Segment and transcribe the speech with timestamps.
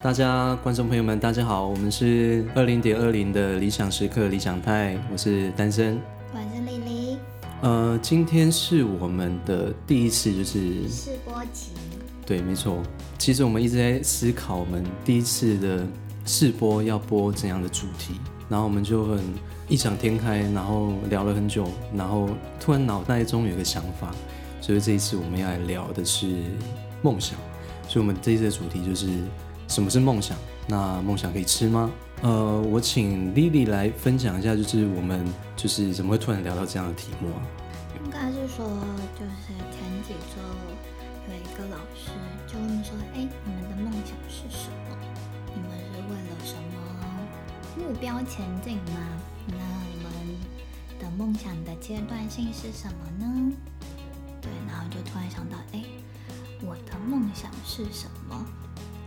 [0.00, 6.00] 大家观众朋友们，大家好，我们是二零点二零的理想时刻理想派，我是单身，
[6.32, 7.18] 我是丽丽。
[7.62, 11.72] 呃，今天是我们的第一次，就是试播集。
[12.24, 12.80] 对，没错。
[13.18, 15.84] 其实我们一直在思考，我们第一次的
[16.24, 18.14] 试播要播怎样的主题，
[18.48, 19.18] 然后我们就很
[19.66, 22.28] 异想天开，然后聊了很久，然后
[22.60, 24.14] 突然脑袋中有个想法，
[24.60, 26.36] 所以这一次我们要来聊的是
[27.02, 27.36] 梦想。
[27.88, 29.08] 所以我们这一次的主题就是。
[29.68, 30.36] 什么是梦想？
[30.66, 31.90] 那梦想可以吃吗？
[32.22, 35.24] 呃，我请 Lily 来分享一下，就是我们
[35.56, 37.40] 就是怎么会突然聊到这样的题目啊？
[38.04, 38.66] 应该是说，
[39.14, 40.42] 就是前几周
[41.28, 42.10] 有一个老师
[42.46, 44.96] 就问说：“哎，你们的梦想是什么？
[45.54, 48.98] 你们是为了什么目标前进吗？
[49.46, 49.54] 那
[49.92, 50.36] 你们
[50.98, 53.52] 的梦想的阶段性是什么呢？”
[54.42, 55.84] 对，然后就突然想到：“哎，
[56.62, 58.44] 我的梦想是什么？”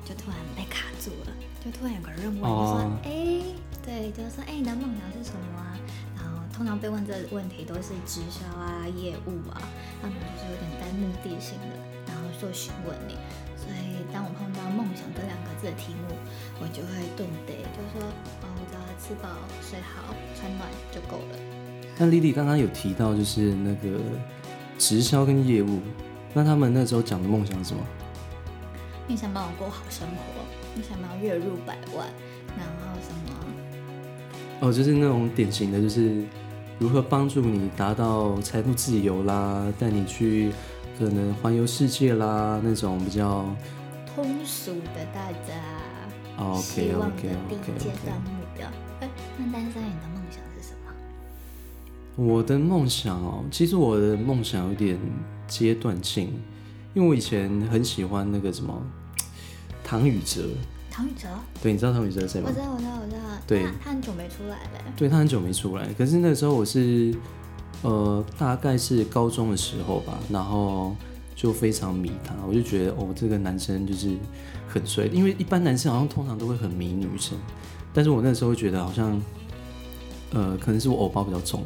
[0.03, 1.31] 就突然被卡住了，
[1.63, 5.77] 就突然有个任务，就说：“哎、oh.，对，就是说，哎，你的梦想是什么啊？”
[6.17, 9.61] 然后通常被问这个问题都是直销啊、业务啊，
[10.01, 13.15] 他们就是有点带目的性的，然后做询问你。
[13.55, 16.15] 所以当我碰到“梦想”这两个字的题目，
[16.59, 18.01] 我就会顿得，就说
[18.41, 19.29] ：“哦，我只要吃饱、
[19.61, 21.37] 睡好、穿暖就够了。”
[21.97, 23.99] 那丽丽刚刚有提到，就是那个
[24.79, 25.79] 直销跟业务，
[26.33, 27.83] 那他们那时候讲的梦想是什么？
[29.11, 30.15] 你想帮我过好生活？
[30.73, 32.07] 你想要月入百万？
[32.57, 33.35] 然后什么？
[34.61, 36.23] 哦，就是那种典型的，就是
[36.79, 40.53] 如何帮助你达到财富自由啦，带你去
[40.97, 43.45] 可能环游世界啦，那种比较
[44.15, 45.61] 通俗的大家。
[46.37, 47.77] Oh, OK OK OK OK。
[47.77, 48.65] 阶段目标。
[49.01, 50.89] 哎，那单身，你的梦想是什么？
[52.15, 54.97] 我的梦想哦，其实我的梦想有点
[55.49, 56.31] 阶段性，
[56.93, 58.81] 因为我以前很喜欢那个什么。
[59.91, 60.47] 唐禹哲，
[60.89, 61.27] 唐禹哲，
[61.61, 62.47] 对，你知道唐禹哲是谁吗？
[62.47, 63.19] 我知道，我知道，我知道。
[63.45, 64.93] 对，他很久没出来了。
[64.95, 67.13] 对，他很久没出来，可是那时候我是，
[67.81, 70.95] 呃，大概是高中的时候吧，然后
[71.35, 74.15] 就非常迷他，我就觉得哦，这个男生就是
[74.69, 77.37] 很帅，因为一般男生好像通常都会很迷女生，
[77.93, 79.21] 但是我那时候觉得好像，
[80.31, 81.65] 呃，可能是我偶包比较重，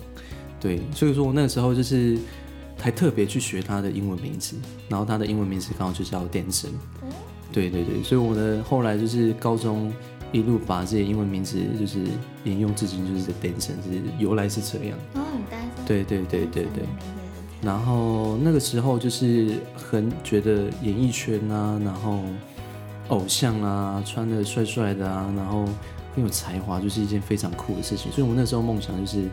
[0.60, 2.18] 对，所以说我那时候就是
[2.80, 4.56] 还特别去学他的英文名字，
[4.90, 6.72] 然后他的英文名字刚好就叫 Danson。
[7.56, 9.90] 对对对，所以我的后来就是高中
[10.34, 12.00] 一路把这些英文名字就是
[12.44, 14.98] 沿用至今，就是 Danson，就是由来是这样。
[15.14, 15.86] 哦，很单身。
[15.86, 16.84] 对对对对对。
[17.62, 22.20] 然后那个时候就是很觉得演艺圈啊，然后
[23.08, 25.64] 偶像啊，穿的帅帅的啊，然后
[26.14, 28.12] 很有才华，就是一件非常酷的事情。
[28.12, 29.30] 所以我那时候梦想就是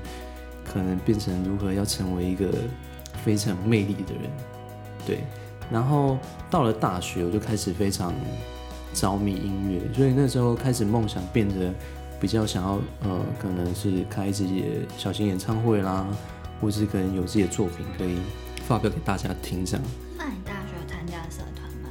[0.64, 2.46] 可能变成如何要成为一个
[3.24, 4.30] 非常有魅力的人，
[5.04, 5.18] 对。
[5.70, 6.18] 然后
[6.50, 8.12] 到了大学，我就开始非常
[8.94, 11.72] 着迷音乐，所以那时候开始梦想变得
[12.20, 16.06] 比较想要，呃，可能是开自己的小型演唱会啦，
[16.60, 18.18] 或是可能有自己的作品可以
[18.66, 19.86] 发表给大家听这样。
[20.18, 21.90] 那你大学有参加社团吗？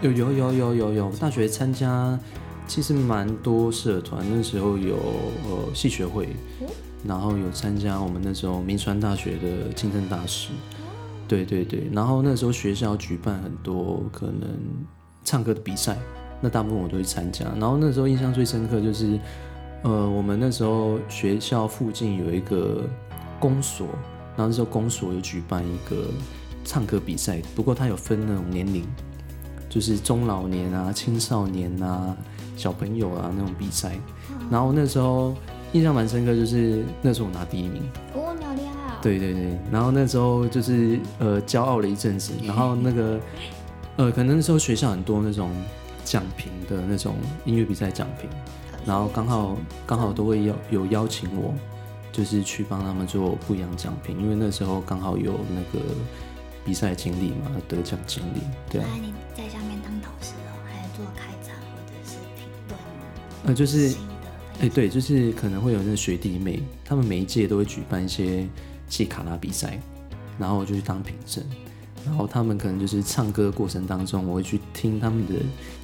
[0.00, 0.24] 比如说？
[0.26, 2.18] 有有有有有有，大学参加
[2.66, 6.30] 其实蛮多社团，那时候有呃系学会，
[7.04, 10.48] 然后有参加我们那时候铭传大学的竞争大使。
[11.28, 14.48] 对对对，然后那时候学校举办很多可能
[15.24, 15.96] 唱歌的比赛，
[16.40, 17.44] 那大部分我都会参加。
[17.58, 19.18] 然后那时候印象最深刻就是，
[19.82, 22.84] 呃，我们那时候学校附近有一个
[23.40, 23.86] 公所，
[24.36, 26.04] 然后那时候公所有举办一个
[26.64, 28.84] 唱歌比赛，不过它有分那种年龄，
[29.68, 32.16] 就是中老年啊、青少年啊、
[32.56, 33.98] 小朋友啊那种比赛。
[34.50, 35.34] 然后那时候
[35.72, 37.82] 印象蛮深刻，就是那时候我拿第一名。
[39.06, 43.20] 对对对，然后那时候就是呃骄傲了一阵子，然后那个
[43.94, 45.48] 呃可能那时候学校很多那种
[46.04, 48.28] 奖评的那种音乐比赛奖评，
[48.84, 49.56] 然后刚好
[49.86, 51.54] 刚好都会邀有邀请我，
[52.10, 55.84] 就是去帮他们做不一样奖评，因为那时候刚好有那个
[56.64, 58.88] 比赛经历嘛，得奖经历，对啊。
[59.00, 62.78] 你在下面当导师哦，还是做开场或者是评论？
[63.44, 63.94] 呃，就是
[64.60, 68.44] 哎对，就是可能会有那个学弟妹，他们每一届都会举办一些。
[68.88, 69.80] 戏卡拉比赛，
[70.38, 71.44] 然后我就去当评审，
[72.04, 75.34] 然后他们可能就是唱歌过程当中，我会去听他们的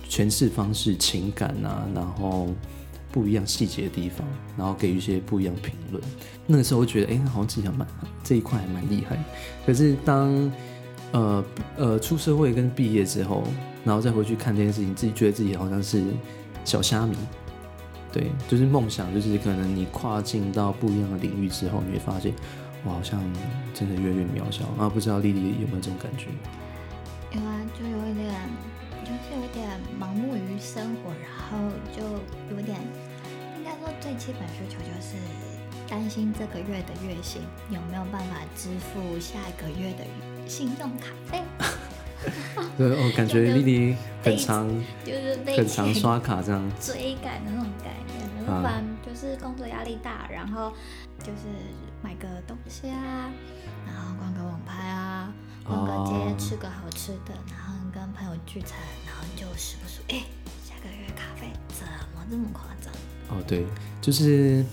[0.08, 2.48] 诠释方式、情感啊，然后
[3.10, 4.26] 不一样细节的地方，
[4.56, 6.02] 然后给予一些不一样评论。
[6.46, 7.86] 那个时候我觉得，哎，好像自己还蛮
[8.22, 9.18] 这一块还蛮厉害。
[9.66, 10.52] 可是当
[11.12, 11.44] 呃
[11.76, 13.44] 呃出社会跟毕业之后，
[13.84, 16.04] 然后再回去看这件事情，自己觉得自己好像是
[16.64, 17.16] 小虾米。
[18.12, 22.32] 对，就是梦想，就是可能你跨进到不一样的领域之后，你会发现。
[22.84, 23.20] 我好像
[23.72, 24.88] 真的越来越渺小啊！
[24.88, 26.26] 不知道丽丽有没有这种感觉？
[27.32, 28.34] 有啊，就有一点，
[29.04, 29.68] 就就是有点
[30.00, 32.02] 盲目于生活，然后就
[32.54, 32.78] 有点，
[33.58, 35.16] 应该说最基本需求就是
[35.88, 40.04] 担心这个月的月薪有没有办法支付下一个月的
[40.48, 41.42] 信用卡费。
[42.78, 44.68] 对，我、哦、感觉 莉莉很常，
[45.04, 48.46] 就是很常刷卡这样追赶的那种概念。
[48.46, 50.72] 然后不然就是工作压力大，然后
[51.20, 51.46] 就是
[52.02, 53.30] 买个东西啊，
[53.86, 55.32] 然后逛个网拍啊，
[55.64, 60.24] 逛个街，哦、吃个好吃的，然后跟朋友聚餐，然后就时不时哎，
[60.64, 62.92] 下个月咖啡怎么这么夸张？
[63.30, 63.64] 哦，对，
[64.00, 64.64] 就是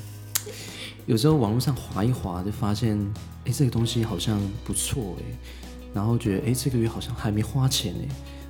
[1.05, 2.97] 有时候网络上划一划，就发现
[3.45, 5.23] 哎，这个东西好像不错哎，
[5.93, 8.07] 然后觉得哎，这个月好像还没花钱哎，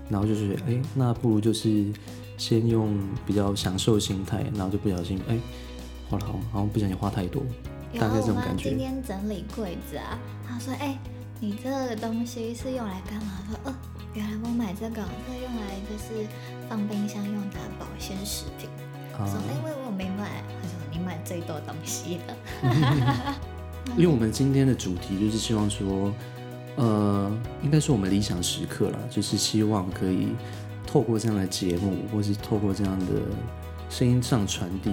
[0.10, 1.92] 然后就觉得哎，那不如就是。
[2.40, 2.98] 先用
[3.28, 5.38] 比较享受心态，然后就不小心哎，
[6.10, 7.44] 花了好，好像不小心花太多，
[7.98, 8.70] 大概这种感觉。
[8.70, 10.98] 今天整理柜子啊，他说：“哎，
[11.40, 13.76] 你这个东西是用来干嘛？”说：“哦，
[14.14, 16.28] 原来我买这个是用来就是
[16.68, 18.70] 放冰箱用的保鲜食品。
[19.18, 23.36] 啊”说：“哎，因为我没买。”他说：“你买最多东西了。
[23.98, 26.14] ”因为我们今天的主题就是希望说，
[26.76, 27.32] 呃，
[27.64, 30.30] 应该是我们理想时刻啦，就是希望可以。
[30.92, 33.06] 透过这样的节目，或是透过这样的
[33.92, 34.92] 声音上传递，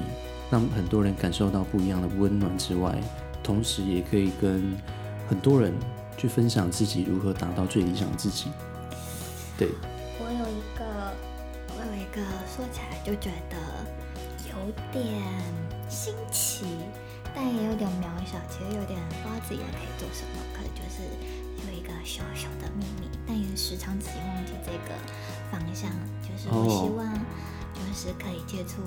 [0.50, 2.94] 让很多人感受到不一样的温暖之外，
[3.42, 4.76] 同时也可以跟
[5.28, 5.72] 很多人
[6.16, 8.46] 去分享自己如何达到最理想的自己。
[9.58, 9.68] 对，
[10.18, 11.14] 我有一个，
[11.76, 13.56] 我有一个说起来就觉得
[14.48, 15.22] 有点
[15.88, 16.66] 新奇，
[17.34, 21.02] 但也有点渺小，其实有点不知道自己可以做什么，可能就是
[21.66, 24.94] 有一个小小的秘密，但也时常自己忘记这个。
[25.48, 25.88] 方向
[26.20, 27.14] 就是我希望，
[27.72, 28.82] 就是可以接触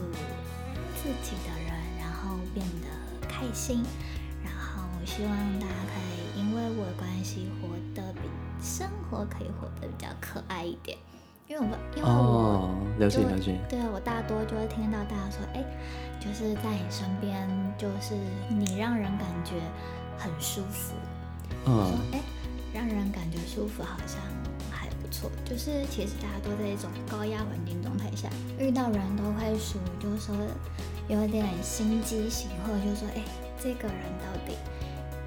[1.02, 3.84] 自己的人，然后变得开心，
[4.44, 8.20] 然后我希望大家可以因为我的关系活得比
[8.62, 10.98] 生活可以活得比较可爱一点。
[11.48, 11.66] 因为我
[11.96, 15.64] 因为我、哦、了解了解，对我大多就会听到大家说，哎，
[16.20, 17.48] 就是在你身边，
[17.78, 18.14] 就是
[18.50, 19.54] 你让人感觉
[20.18, 20.94] 很舒服。
[21.66, 22.20] 嗯、哎，
[22.72, 24.20] 让人感觉舒服，好像。
[25.12, 30.36] 错，就是其实大家都在一种高压环境状态下，遇到人都会属于就是说
[31.08, 33.24] 有点心机型，或就是说，哎，
[33.62, 34.56] 这个人到底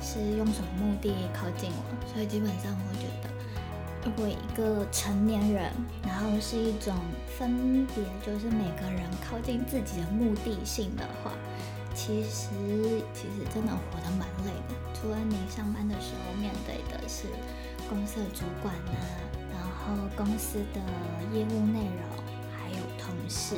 [0.00, 2.12] 是用什么目的靠近我？
[2.12, 3.30] 所以基本上我觉得，
[4.04, 5.70] 如果一个成年人，
[6.02, 6.94] 然后是一种
[7.38, 11.32] 分别，就是每个人靠近自己的目的性的话，
[11.94, 12.48] 其实
[13.12, 14.74] 其实真的活得蛮累的。
[14.94, 17.24] 除了你上班的时候面对的是
[17.88, 19.41] 公司的主管啊。
[19.84, 20.80] 然后公司的
[21.36, 22.24] 业务内容，
[22.56, 23.56] 还有同事、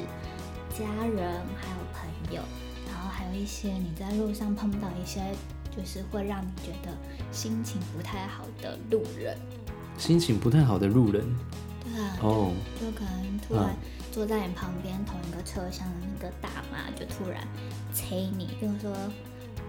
[0.71, 2.43] 家人，还有朋友，
[2.89, 5.21] 然后还有一些你在路上碰到一些，
[5.71, 6.97] 就是会让你觉得
[7.31, 9.37] 心情不太好的路人。
[9.99, 11.23] 心情不太好的路人。
[11.85, 12.17] 对啊。
[12.23, 12.29] 哦。
[12.29, 12.53] Oh.
[12.81, 13.77] 就可能突然
[14.11, 17.47] 坐在你旁边同一个车厢的那个大妈，就突然
[17.93, 18.93] 催你，就是说，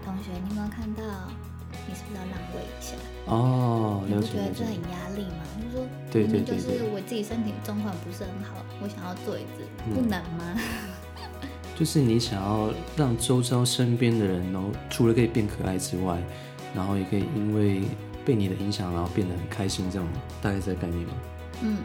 [0.02, 1.02] 同学，你有没有看到？
[1.86, 2.94] 你是不是要让位一下？
[3.26, 5.42] 哦，你不觉得这很压力吗？
[5.60, 9.64] 就是说，对对对，就是我自己身体状况不是很好，我想要坐椅子，
[9.94, 10.54] 不能吗？
[11.76, 16.18] 就是你想要让周遭身边的人，然后除了可以变可爱之外，
[16.74, 17.82] 然后也可以因为
[18.24, 20.08] 被你的影响，然后变得很开心，这种
[20.40, 21.14] 大概这个概念吗？
[21.62, 21.78] 嗯，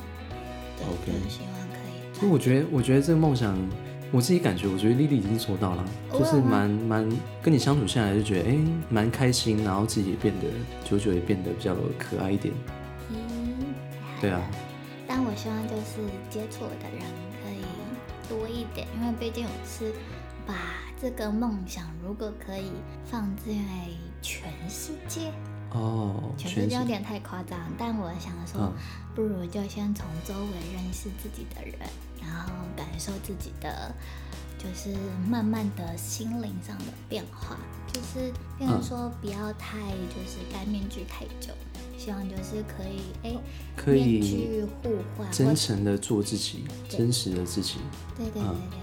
[0.77, 2.21] 对，OK，希望可以。
[2.23, 3.57] 因为我觉得，我觉得这个梦想。
[4.11, 7.09] 我自己感觉，我觉得莉莉已经做到了，就是蛮蛮
[7.41, 8.57] 跟你相处下来就觉得，哎，
[8.89, 10.47] 蛮开心，然后自己也变得
[10.83, 12.53] 久久也变得比较可爱一点。
[13.09, 13.17] 嗯，
[14.19, 14.41] 对啊。
[15.07, 17.01] 但我希望就是接触的人
[17.41, 17.63] 可以
[18.29, 19.93] 多一点，因为毕竟我是
[20.45, 20.55] 把
[21.01, 22.71] 这个梦想，如果可以
[23.05, 23.51] 放在
[24.21, 25.31] 全世界。
[25.73, 28.73] 哦，全世界有点太夸张，但我想说，嗯、
[29.15, 31.77] 不如就先从周围认识自己的人，
[32.21, 33.93] 然后感受自己的，
[34.57, 34.95] 就是
[35.27, 37.57] 慢慢的心灵上的变化，
[37.91, 41.53] 就是变成说不要太就是戴面具太久，
[41.97, 43.35] 希望就是可以哎，
[43.75, 47.75] 可以互换，真诚的做自己，真实的自己，
[48.17, 48.43] 对对对对。
[48.43, 48.81] 嗯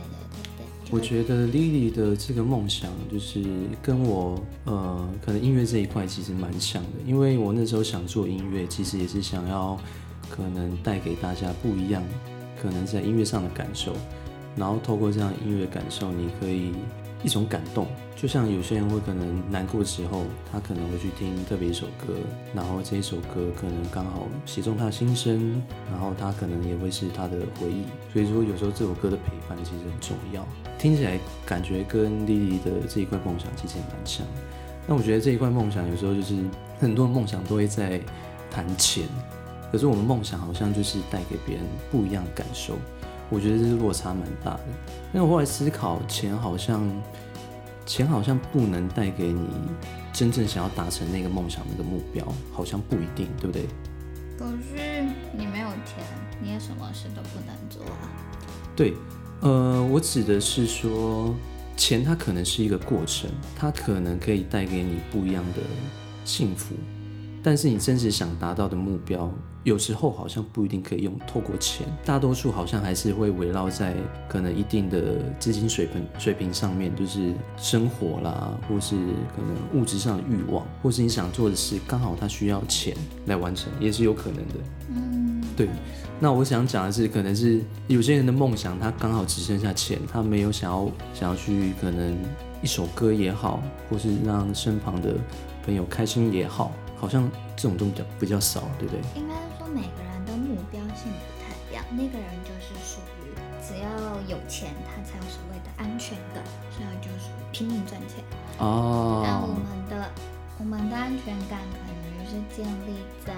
[0.90, 3.44] 我觉得 Lily 的这个梦想就是
[3.82, 9.78] 跟我呃，可能音乐这一块其实蛮像的，因为我那时候想做音乐，其实也是想要
[10.30, 12.02] 可能带给大家不一样，
[12.62, 13.94] 可能在音乐上的感受，
[14.56, 16.72] 然后透过这样音乐的感受，你可以。
[17.24, 20.22] 一种感动，就像有些人会可能难过的时候，
[20.52, 22.14] 他可能会去听特别一首歌，
[22.54, 25.60] 然后这一首歌可能刚好写中他的心声，
[25.90, 27.82] 然后他可能也会是他的回忆。
[28.12, 30.46] 所以说，有时候这首歌的陪伴其实很重要。
[30.78, 34.24] 听起来感觉跟莉莉的这一块梦想其实也蛮像。
[34.86, 36.36] 那我觉得这一块梦想有时候就是
[36.78, 38.00] 很多梦想都会在
[38.48, 39.08] 谈钱，
[39.70, 42.74] 可是我们梦想好像就是带给别人不一样的感受，
[43.28, 44.64] 我觉得这是落差蛮大的。
[45.12, 46.90] 但我后来思考，钱好像
[47.86, 49.48] 钱好像不能带给你
[50.12, 53.66] 真正想要达成那个梦想那个目标，好像不一定，对不对？
[54.38, 55.02] 可是
[55.36, 56.04] 你没有钱，
[56.40, 58.08] 你也什么事都不能做啊。
[58.76, 58.94] 对，
[59.40, 61.34] 呃，我指的是说，
[61.76, 65.62] 钱它可能是一个过程，它可能可以带给你不一样的
[66.24, 66.74] 幸福。
[67.48, 69.32] 但是你真实想达到的目标，
[69.64, 73.96] 有时候好像不一定可以用透过钱，大多数好像还是会围绕在
[74.28, 78.96] 可能一定的资金水平水平上面，就是生活啦，或是
[79.34, 84.54] 可能物质上的欲望，或是你想做的事，刚好它需要钱来完成，也是有可能的。
[84.90, 85.70] 嗯，对。
[86.20, 92.14] 那我想讲的是，可能是有些人的梦想，他刚好只剩下钱，他没有想要想要去可能
[92.60, 95.14] 一首歌也好，或是让身旁的
[95.64, 96.70] 朋友开心也好。
[96.98, 99.00] 好像这种东西比较比较少，对不对？
[99.14, 101.84] 应该说每个人的目标性不太一样。
[101.90, 103.30] 那个人就是属于
[103.62, 103.88] 只要
[104.26, 108.24] 有钱，他才有所谓的安全感，所以就是拼命赚钱。
[108.58, 109.22] 哦。
[109.24, 110.10] 那我们的
[110.58, 113.32] 我们的安全感可能就是建立在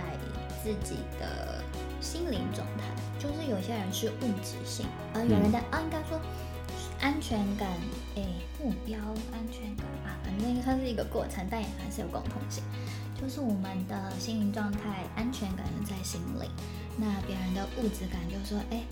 [0.62, 1.62] 自己的
[2.00, 2.84] 心灵状态，
[3.18, 6.18] 就是有些人是物质性，而有人的、嗯、啊，应该说
[7.00, 7.68] 安全感，
[8.16, 8.22] 哎，
[8.58, 8.98] 目标
[9.32, 12.62] 安全感啊，反正它是一个过程，但也还是有共同性。
[13.20, 16.48] 就是我们的心灵状态，安全感在心里。
[16.96, 18.82] 那别人的物质感，就说，哎，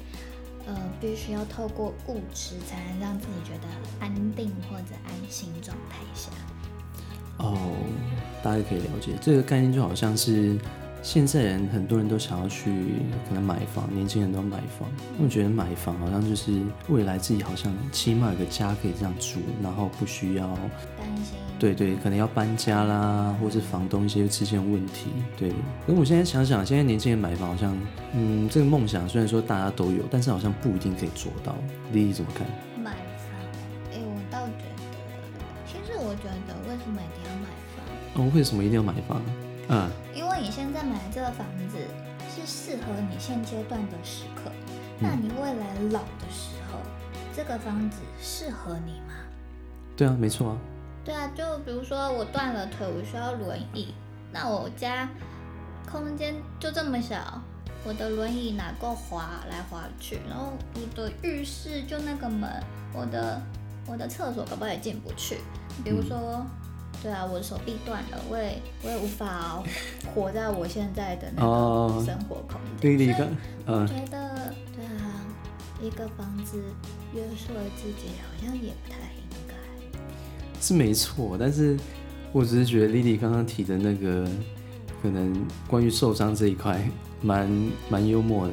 [0.66, 3.66] 呃，必须要透过物质才能让自己觉得
[4.00, 6.30] 安定或者安心状态下。
[7.38, 7.56] 哦，
[8.42, 10.58] 大家可以了解这个概念，就好像是。
[11.00, 12.70] 现在人很多人都想要去
[13.28, 14.88] 可能买房，年轻人都买房。
[15.22, 20.46] 我觉得买房好像就是未来自己好像起码有个家可以这样住，然后不需要
[20.98, 21.38] 担心。
[21.58, 25.06] 对对，可能要搬家啦，或是房东一些出现问题。
[25.36, 25.50] 对，
[25.86, 27.76] 可是我现在想想，现在年轻人买房好像，
[28.12, 31.54] 嗯，这个梦想虽然说大家都有，但是好像不一定可以做到。
[31.92, 32.46] 丽丽怎么看？
[32.82, 33.30] 买房？
[33.92, 34.82] 哎，我倒觉得，
[35.66, 37.48] 其实我觉得为什么一定要买
[38.14, 38.26] 房？
[38.26, 39.22] 哦，为什么一定要买房？
[39.68, 39.88] 嗯。
[41.32, 41.76] 房子
[42.28, 44.50] 是适合你现阶段的时刻，
[44.98, 46.78] 那你未来老的时候，
[47.14, 49.14] 嗯、这个房子适合你吗？
[49.96, 50.58] 对啊，没错啊。
[51.04, 53.94] 对啊，就比如说我断了腿，我需要轮椅，
[54.32, 55.08] 那我家
[55.90, 57.40] 空间就这么小，
[57.84, 60.20] 我的轮椅哪够滑来滑去？
[60.28, 62.50] 然后我的浴室就那个门，
[62.92, 63.40] 我的
[63.86, 65.38] 我的厕所搞不好也进不去？
[65.84, 66.46] 比如说。
[67.00, 69.62] 嗯对啊，我的手臂断了，我也我也无法
[70.12, 72.80] 活在我现在的那个生活空间。
[72.80, 73.26] 对对对，
[73.66, 75.24] 我觉得对啊，
[75.80, 76.60] 一个房子
[77.14, 79.54] 约束了自己，好像也不太应该。
[80.60, 81.78] 是没错，但是
[82.32, 84.28] 我只是觉得莉莉刚刚提的那个，
[85.00, 86.84] 可能关于受伤这一块，
[87.22, 87.48] 蛮
[87.88, 88.52] 蛮幽默的。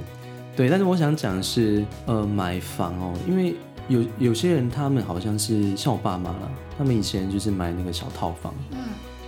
[0.56, 3.56] 对，但是我想讲的是，呃，买房哦，因为。
[3.88, 8.80] 有有些人，他们好像是像我爸妈了，他们以前就是买那个小套房，嗯，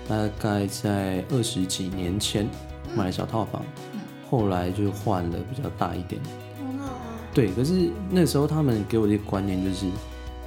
[0.10, 2.50] 大概在二十几年前
[2.96, 4.00] 买了小套房，嗯，
[4.32, 6.20] 后来就换了比较大一点，
[6.58, 7.02] 很好啊。
[7.34, 9.86] 对，可是那时候他们给我的观念就是，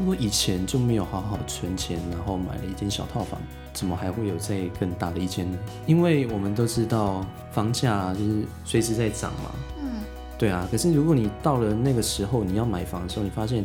[0.00, 3.40] 如果以前就没有好好存钱，然后买了一间小套房，
[3.72, 5.56] 怎么还会有再更大的一间呢？
[5.86, 10.02] 因为我们都知道房价就是随时在涨嘛，嗯，
[10.36, 10.66] 对啊。
[10.68, 13.64] 可是如果你到了那个时候你要买房的时候，你发现。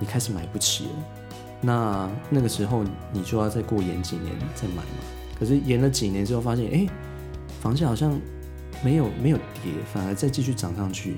[0.00, 0.90] 你开始买不起了，
[1.60, 4.98] 那那个时候你就要再过延几年再买嘛。
[5.38, 6.86] 可是延了几年之后，发现哎，
[7.60, 8.18] 房价好像
[8.82, 11.16] 没有没有跌，反而再继续涨上去。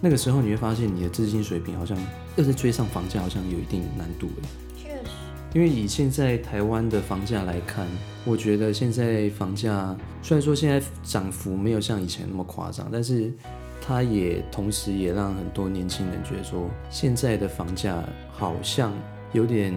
[0.00, 1.96] 那个时候你会发现你的资金水平好像
[2.36, 4.48] 又在追上房价，好像有一定难度哎。
[4.76, 5.10] 确实，
[5.54, 7.86] 因为以现在台湾的房价来看，
[8.24, 13.32] 我觉得现在房价虽然说现在涨幅没有像以前那么夸张，但是。
[13.84, 18.92] 它也同时也让很多年轻人觉得说，现在的房价好像
[19.32, 19.74] 有点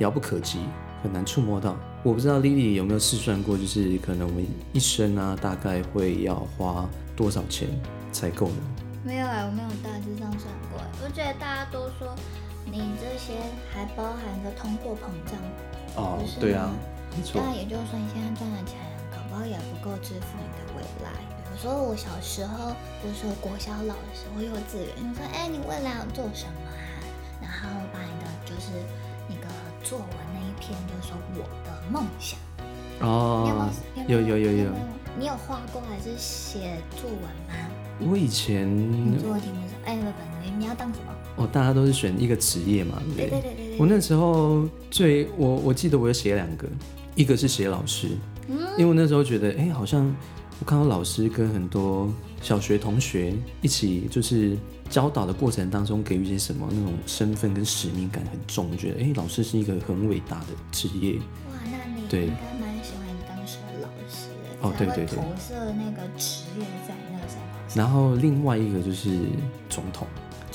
[0.00, 0.58] 遥不可及，
[1.02, 1.76] 很难触摸到。
[2.02, 7.68] 我不知道 Lily 有没有试算过，就是可能我们一生啊，大概会要花多少钱
[8.10, 8.56] 才够呢？
[9.04, 10.80] 没有啊，我没有大致上算过。
[11.04, 12.12] 我觉得大家都说，
[12.66, 13.34] 你这些
[13.72, 15.38] 还包含着通货膨胀。
[15.94, 16.70] 哦，对啊，
[17.16, 17.40] 没错。
[17.44, 18.78] 那也就是说，你现在赚的钱，
[19.10, 21.37] 搞不好也不够支付你的未来。
[21.60, 22.72] 所以，我小时候，
[23.02, 26.78] 就是说国小老的时候，幼稚园就说：“哎、欸，你未来要做什么啊？”
[27.42, 28.70] 然后把你的就是
[29.28, 29.48] 那个
[29.82, 32.38] 作文那一篇，就是说我的梦想。
[33.00, 33.68] 哦，
[34.06, 34.70] 有有有有，有，
[35.18, 37.54] 你有画过还是写作文吗？
[38.08, 38.64] 我以前。
[38.68, 41.12] 你做的题目是：哎，本你你要当什么？
[41.36, 43.30] 哦，大家都是选一个职业嘛，对不对？
[43.30, 43.78] 对对对对对。
[43.78, 46.68] 我那时候最我我记得我有写两个，
[47.16, 48.10] 一个是写老师，
[48.46, 50.14] 嗯，因为我那时候觉得，哎、欸，好像。
[50.60, 52.12] 我看到老师跟很多
[52.42, 54.56] 小学同学一起就是
[54.90, 61.14] 教导的过程当中，给予一些什么那种身份跟使命感很重，觉得哎、欸，老师是一个很伟大的职业。
[61.14, 64.28] 哇，那你对应该蛮喜欢当时的老师
[64.60, 67.36] 的，哦，对对对，投射那个职业在那个身
[67.68, 67.76] 上。
[67.76, 69.10] 然后另外一个就是
[69.68, 70.06] 总统。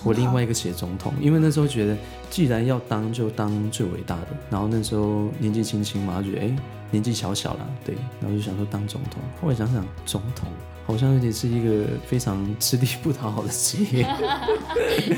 [0.05, 1.95] 我另外一个写总统，因为那时候觉得
[2.29, 6.55] 既然要当就当最伟大的，然后那时候年纪轻轻嘛，觉得哎
[6.93, 9.19] 年纪小小啦，对，然后就想说当总统。
[9.41, 10.47] 后来想想总统
[10.85, 14.03] 好像有点是一个非常吃力不讨好的职业，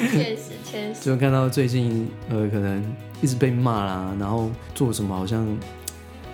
[0.10, 1.02] 确实确实。
[1.02, 2.82] 就看到最近呃可能
[3.22, 5.46] 一直被骂啦，然后做什么好像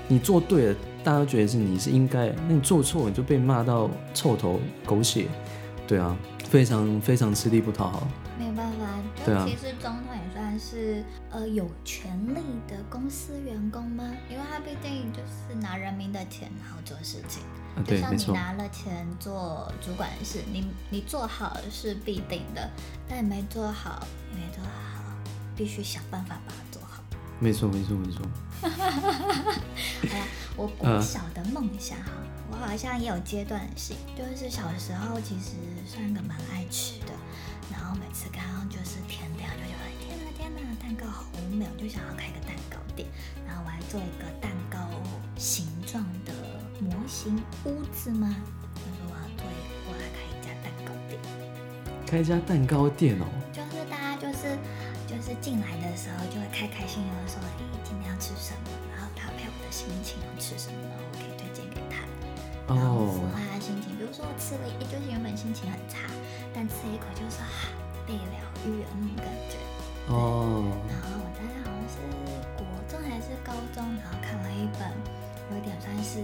[0.07, 5.25] 你做对了，大家都觉得是你是应该，那你做错你就被骂到臭头狗血，
[5.87, 6.15] 对啊，
[6.47, 8.07] 非常非常吃力不讨好。
[8.37, 8.85] 没有办法，
[9.25, 10.10] 对啊，其实总统
[10.61, 14.03] 是呃有权利的公司员工吗？
[14.29, 17.41] 因为他毕竟就是拿人民的钱然后做事情，
[17.83, 22.69] 就像你拿了钱做主管的事，你你做好是必定的，
[23.09, 25.01] 但你没做好，没做好，
[25.55, 27.01] 必须想办法把它做好。
[27.39, 28.21] 没错，没错，没错。
[28.61, 30.25] 好了，
[30.55, 32.11] 我 国小的梦想哈，
[32.51, 35.55] 我好像也有阶段性，就是小时候其实
[35.87, 37.07] 算个蛮爱吃的。
[37.71, 39.63] 然后每次刚刚就是天亮，就
[40.91, 43.07] 蛋糕好美，我就想要开个蛋糕店。
[43.47, 44.77] 然后我还做一个蛋糕
[45.37, 46.33] 形状的
[46.81, 48.35] 模型屋子吗？
[48.75, 49.47] 我说我要做，
[49.87, 51.15] 我要开一家蛋糕店。
[52.05, 54.59] 开一家蛋糕店哦，就是大家就是
[55.07, 58.67] 就是进来的时候就会开开心心的说，哎，今天要吃什么？
[58.91, 62.03] 然后搭配我的心情要吃什么，然后我可以推荐给他，
[62.67, 63.95] 然后符合他的心情。
[63.95, 66.11] 比如说我吃了一，就是原本心情很差。
[66.51, 67.71] 但吃一口就是啊，
[68.03, 69.55] 被疗愈的那种感觉。
[70.11, 70.63] 哦。
[70.87, 71.95] 然后我当时好像是
[72.57, 74.91] 国中还是高中，然后看了一本
[75.55, 76.19] 有点算是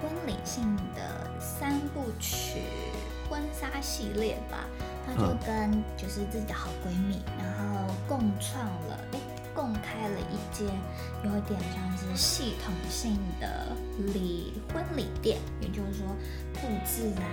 [0.00, 2.62] 婚礼性的三部曲
[3.28, 4.64] 婚纱系列吧。
[5.06, 9.18] 她就跟就是自己的好闺蜜，然后共创了，哎，
[9.54, 10.66] 共开了一间
[11.22, 13.68] 有点像是系统性的
[14.12, 16.06] 礼婚礼店，也就是说
[16.54, 17.28] 布置啊。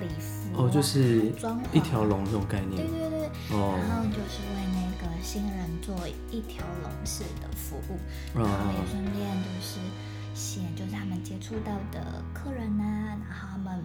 [0.00, 1.32] 礼服哦，就是
[1.72, 2.76] 一条龙这种概念。
[2.76, 4.75] 对对对，哦，然后就是为那个
[5.22, 5.94] 新人做
[6.30, 7.98] 一条龙式的服务，
[8.34, 9.78] 然后也顺便就是
[10.34, 13.84] 写，就是他们接触到的客人呐、啊，然后他们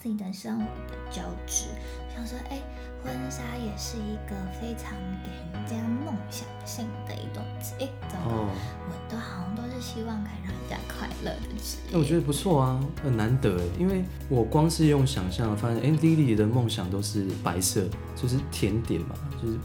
[0.00, 1.66] 自己的生活的交织。
[2.14, 2.60] 想说，哎，
[3.04, 8.26] 婚纱也是一个非常给人家梦想性的一种职业，怎么？
[8.26, 8.50] 哦，
[8.88, 11.94] 我都好像都是希望可以让人家快乐的职业。
[11.94, 19.56] 哎，我觉得不错啊，很难得哎，因为我光是用想象发现，哎，Lily 的梦想都是白色，就是甜点嘛，就是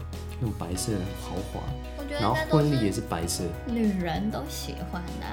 [0.44, 1.60] 那种白色很豪华。
[1.96, 5.26] 我觉得，然后婚礼也是白色，女人都喜欢的。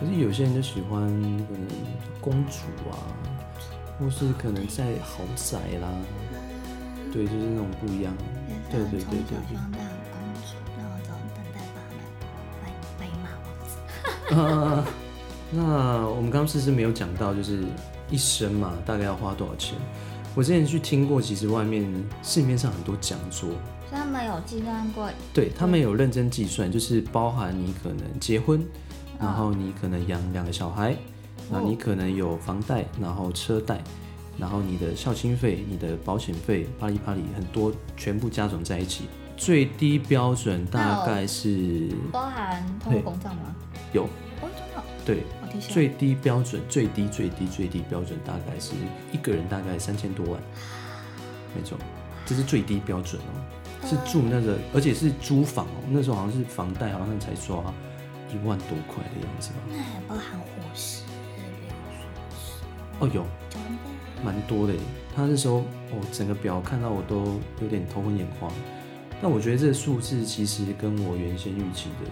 [0.00, 1.68] 可是有些人就喜欢可能
[2.20, 2.98] 公主啊，
[3.98, 5.88] 或是可能在豪宅啦。
[7.12, 8.12] 对，就是那种不一样。
[8.70, 9.56] 对对对对对。
[9.56, 9.80] 装扮
[10.12, 12.66] 公主，然后就等待爸妈来
[12.98, 13.74] 白马王子。
[14.34, 14.84] 啊，
[15.50, 17.64] 那我们刚刚是不是没有讲到，就是
[18.10, 19.76] 一生嘛，大概要花多少钱？
[20.34, 23.50] 我之前去听过，其实外面市面上很多讲座，
[23.90, 25.10] 他们有计算过。
[25.34, 28.64] 对，他们有认真计算，就是包含你可能结婚，
[29.18, 30.96] 然后你可能养两个小孩，
[31.50, 33.82] 那、哦、你可能有房贷，然后车贷。
[34.38, 43.56] 然后你的孝亲费、你的保险费，啪里啪里很多，全部加总在一起，最低标准大概是包含通货膨胀吗？
[43.92, 44.04] 有。
[44.04, 44.84] 哦，真的？
[45.04, 45.24] 对，
[45.60, 48.72] 最低标准，最低最低最低标准大概是
[49.12, 50.40] 一个人大概三千多万，
[51.54, 51.78] 没错，
[52.26, 57.56] 这是最低标准哦，是住那个，而且是租房哦，那时候好像是房贷好像才刷
[58.32, 59.56] 一万多块的样子吧？
[59.70, 61.02] 那还包含伙食、
[63.00, 63.24] 哦，有。
[64.24, 64.74] 蛮多的，
[65.14, 65.58] 他那时候
[65.92, 68.48] 哦，整个表看到我都有点头昏眼花。
[69.22, 72.10] 但我觉得这个数字其实跟我原先预期的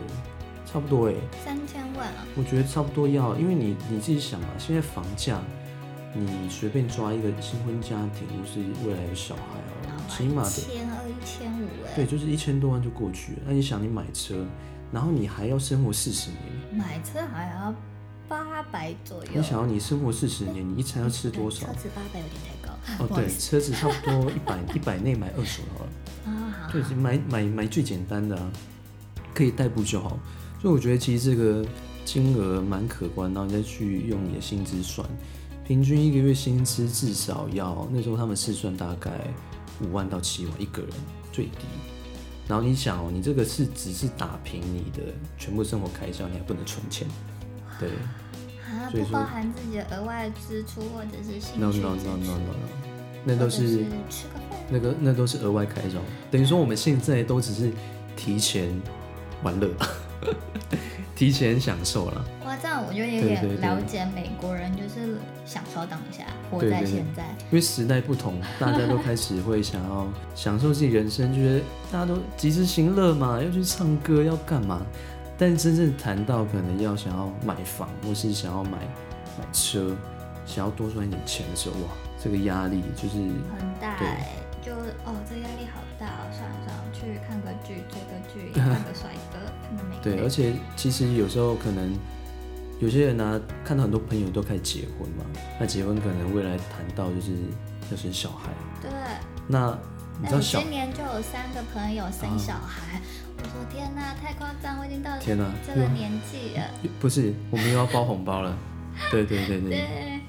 [0.76, 2.26] 差不多哎，三千万啊。
[2.36, 5.40] 我觉得差不多要，因为你你自己想嘛，现在房价，
[6.12, 13.38] 你随便抓一个新婚家庭，或是未来的小孩啊，起码的一千二、一千五哎，对，就是一千多万就过去了。
[13.46, 14.44] 那你想，你买车，
[14.92, 17.74] 然后你还要生活四十年，买车还要。
[18.28, 19.30] 八百左右。
[19.36, 21.68] 你想要你生活四十年，你一餐要吃多少？
[21.68, 22.74] 车子八百有点太高。
[22.98, 25.90] 哦，对，车子差不多一百 一百内买二手好了。
[26.32, 28.50] 啊，对，买买买最简单的啊，
[29.32, 30.18] 可以代步就好。
[30.66, 31.64] 所以我觉得其实这个
[32.05, 35.09] 金额蛮可观，然后你再去用你的薪资算，
[35.64, 39.12] 平均一个月薪资至少要那时候他们试算大概
[39.81, 40.90] 五万到七万一个人
[41.31, 41.66] 最低。
[42.48, 47.07] 然后你想哦，你这个是只是打平你的全部生活开销，你还不能存钱。
[47.79, 47.88] 对，
[48.68, 51.87] 啊，不包含自己的额外支出或者是兴趣支出。
[51.87, 52.68] No no no no no no，
[53.24, 53.79] 那都是，是
[54.11, 56.00] 吃个饭，那个那都是额外开销。
[56.29, 57.70] 等于说我们现在都只是
[58.16, 58.68] 提前
[59.44, 59.70] 玩乐，
[61.16, 62.24] 提前享受了。
[62.44, 67.24] 哇，这样我就有点了解美国人，就是享受当下，活在现在。
[67.50, 74.85] 因为时代不同，大家都开始会想要享受自己人生，觉得大家都及时行乐嘛，要去唱歌，要干嘛？
[75.38, 78.79] 但真正谈到可能要想要买房，或是想要买
[79.38, 79.94] 买车，
[80.46, 81.88] 想要多赚一点钱的时候，哇，
[82.22, 84.72] 这个压力就是很大哎，就
[85.05, 89.25] 哦，这压力好大哦，算了算了，去看个剧，追个剧，看个帅哥。
[90.06, 91.92] 对，而且其实有时候可能
[92.78, 95.24] 有些人呢、啊，看到很多朋友都开始结婚嘛，
[95.58, 97.32] 那结婚可能未来谈到就是
[97.90, 98.50] 要生小孩。
[98.80, 98.90] 对。
[99.48, 99.76] 那
[100.20, 102.98] 你知道小，今年就有三个朋友生小孩。
[102.98, 103.02] 啊
[103.38, 104.78] 我说天哪，太夸张！
[104.80, 106.70] 我已经到天哪这个年纪了。
[106.98, 108.56] 不是，我们又要包红包了。
[109.10, 109.70] 对对对对。
[109.70, 110.20] 对。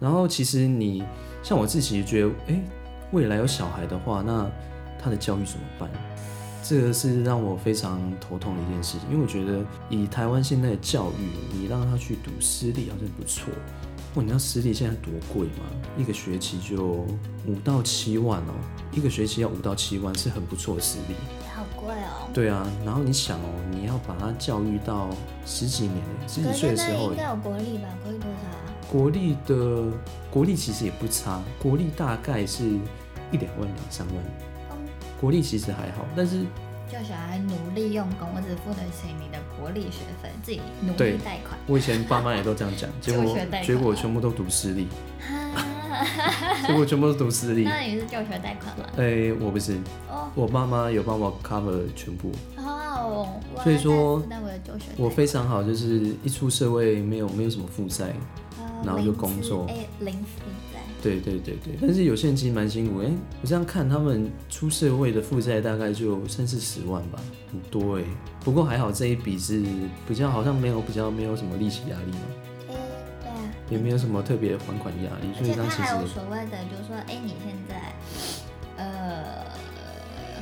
[0.00, 1.04] 然后其实你
[1.42, 2.60] 像我自己觉得，哎，
[3.12, 4.50] 未来有小孩的话，那
[5.00, 5.88] 他的教育怎么办？
[6.68, 13.50] 这个是让我非常头痛的一件事情，因为我觉得以台湾现在的教育，你让他去读私立好像不错。
[14.14, 15.64] 哇，你知道私立现在多贵吗？
[15.96, 17.06] 一个学期就
[17.46, 18.52] 五到七万哦，
[18.92, 21.14] 一个学期要五到七万，是很不错的私立。
[21.54, 22.28] 好贵哦。
[22.34, 25.08] 对啊，然后你想哦，你要把他教育到
[25.46, 27.88] 十几年，十几岁的时候，应该有国立吧？
[28.02, 28.60] 国立多少啊？
[28.92, 29.90] 国立的
[30.30, 32.64] 国立其实也不差，国立大概是
[33.32, 34.16] 一两万、两三万。
[35.18, 35.20] 嗯。
[35.20, 36.44] 国立其实还好，但是。
[36.90, 41.58] 叫小孩努力用功，我只付得起你的国立学费，自己努力贷款。
[41.66, 44.88] 我以前爸妈也都这样讲， 结果结果全部都读私立，
[46.66, 47.64] 结果全部都读私立。
[47.64, 48.86] 那你是就学贷款吗？
[48.96, 49.76] 哎、欸，我不是，
[50.08, 52.32] 哦、我爸妈有帮我 cover 全部。
[52.56, 54.22] 哦，所以说，
[54.96, 58.14] 我非常好，就是一出社会没有没有什么负债，
[58.82, 59.66] 然后就工作。
[59.68, 60.16] 哎，零。
[61.02, 63.00] 对对对对，但是有些人其实蛮辛苦。
[63.00, 67.20] 哎，我这样看他们出社会的负债大概就三四十万吧，
[67.52, 68.04] 很多哎。
[68.40, 69.62] 不过还好这一笔是
[70.06, 72.18] 比较好像没有比较没有什么利息压力嘛。
[72.70, 72.74] 哎，
[73.22, 73.36] 对啊。
[73.70, 77.92] 也没有什么特别还款压力，所以他还有所谓的，就是说，哎，你现在，
[78.76, 79.44] 呃，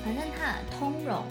[0.04, 1.24] 反正他通融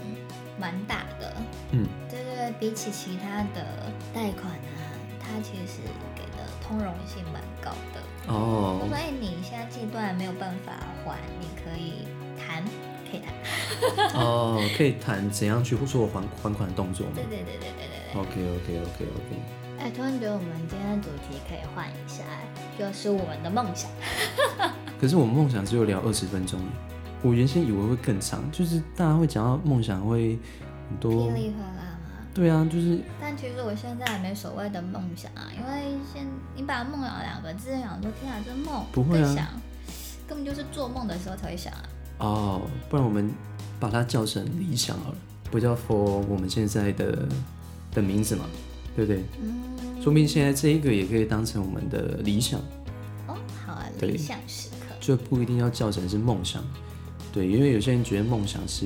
[0.60, 1.34] 蛮大的。
[1.72, 1.88] 嗯。
[2.10, 4.78] 对对对，比起其他的贷款啊，
[5.20, 5.82] 他其实
[6.16, 8.02] 给的通融性蛮高的。
[8.28, 12.08] 哦，所以你现在阶段没有办法还，你可以
[12.38, 12.64] 谈，
[13.10, 14.20] 可以谈。
[14.20, 17.14] 哦，可以谈怎样去做还还款动作吗？
[17.16, 18.22] 对对对对对对对。
[18.22, 19.42] OK OK OK OK。
[19.78, 22.24] 哎，突然觉得我们今天的主题可以换一下，
[22.80, 23.92] 就是我们的梦想。
[25.00, 26.60] 可是我们梦想只有聊二十分钟，
[27.22, 30.40] 我原先以为会更长，就是大家会讲到梦想会
[30.90, 31.30] 很多。
[32.36, 33.00] 对啊，就是。
[33.22, 39.48] 但其实我现在还没所谓的梦想啊，因为现你把梦想两个字想说，天啊，这梦不会啊，想，
[40.28, 41.84] 根本就是做梦的时候才会想啊。
[42.18, 43.34] 哦，不然我们
[43.80, 45.18] 把它叫成理想好了，
[45.50, 45.96] 不叫 for
[46.28, 47.26] 我们现在的
[47.94, 48.46] 的名字嘛，
[48.98, 49.24] 对不对？
[49.42, 50.02] 嗯。
[50.02, 52.60] 说明现在这一个也可以当成我们的理想。
[53.28, 54.94] 哦，好啊，理想时刻。
[55.00, 56.62] 就不一定要叫成是梦想，
[57.32, 58.86] 对，因为有些人觉得梦想是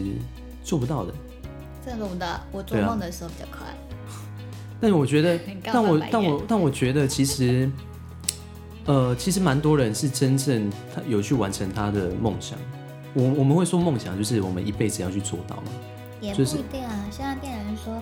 [0.64, 1.14] 做不到的。
[1.86, 3.68] 正如的，我做梦的时候比较快。
[3.68, 3.76] 啊、
[4.82, 7.70] 但我觉得，但我但我但我觉得，其实，
[8.86, 12.58] 呃，其实蛮多人是真正他有去完成他的梦想。
[13.14, 15.72] 我我们会说梦想就是我们一辈子要去做到嘛，
[16.22, 17.06] 也不一定啊。
[17.12, 18.02] 现在店员说，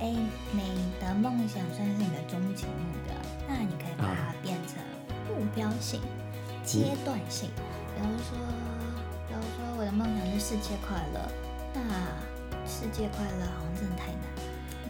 [0.00, 0.16] 哎、欸，
[0.52, 0.62] 你
[1.00, 2.72] 的梦想算是你的终极目
[3.06, 3.14] 标，
[3.46, 4.82] 那你可以把它变成
[5.28, 6.00] 目标性、
[6.64, 7.50] 阶、啊、段性。
[7.94, 8.38] 比如说，
[9.28, 11.20] 比如说我的梦想是世界快乐，
[11.74, 12.37] 那。
[12.68, 14.20] 世界快乐好像真的太难。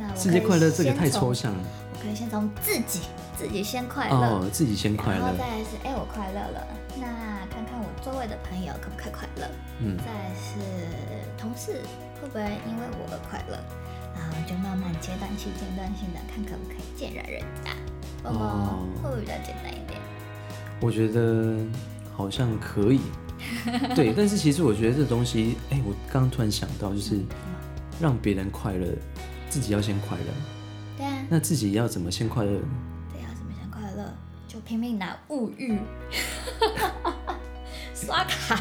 [0.01, 1.65] 那我世界快乐这个太抽象了。
[1.93, 3.01] 我可以先从自己，
[3.37, 4.17] 自己先快乐。
[4.17, 5.21] 哦，自己先快乐。
[5.21, 6.67] 然后再来是，哎、欸，我快乐了。
[7.01, 7.07] 那
[7.51, 9.49] 看看我周围的朋友可不可以快乐？
[9.81, 9.97] 嗯。
[9.99, 10.59] 再来是
[11.39, 11.81] 同事
[12.21, 13.59] 会不会因为我而快乐？
[14.15, 17.71] 然后就慢慢阶段性、阶段性的看可不可以见人人家。
[18.25, 18.87] 哦。
[19.03, 20.01] 会不会比较简单一点？
[20.81, 21.57] 我觉得
[22.17, 23.01] 好像可以。
[23.95, 27.21] 对，但是其实我觉得这东西，哎、欸，我刚刚突然想到就是。
[27.99, 28.87] 嗯让别人快乐，
[29.49, 30.25] 自己要先快乐。
[30.97, 31.27] 对啊。
[31.29, 32.51] 那自己要怎么先快乐？
[33.13, 34.15] 对啊，怎么先快乐？
[34.47, 35.79] 就拼命拿物欲，
[37.95, 38.61] 刷卡。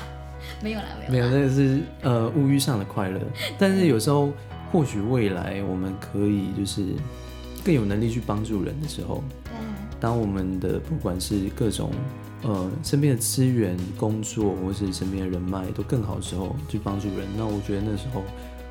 [0.61, 1.11] 没有啦，没有。
[1.11, 3.21] 没有，那个是呃物欲上的快乐。
[3.59, 4.31] 但是有时候，
[4.71, 6.83] 或许未来我们可以就是
[7.63, 9.23] 更有能力去帮助人的时候。
[9.43, 9.51] 对。
[9.99, 11.91] 当我们的不管是各种
[12.41, 18.23] 呃身边的资源、工作，或是身边的人脉都更好的时候，去帮助人，那我觉得那时候。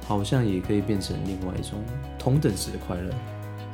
[0.07, 1.83] 好像也可以变成另外一种
[2.19, 3.11] 同等式的快乐，